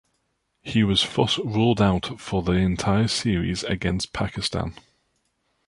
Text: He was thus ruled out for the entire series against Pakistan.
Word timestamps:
He 0.63 0.83
was 0.83 1.07
thus 1.15 1.37
ruled 1.37 1.79
out 1.79 2.19
for 2.19 2.41
the 2.41 2.53
entire 2.53 3.07
series 3.07 3.63
against 3.63 4.13
Pakistan. 4.13 4.73